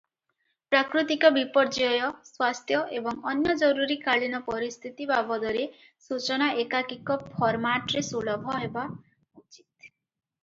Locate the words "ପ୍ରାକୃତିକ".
0.73-1.29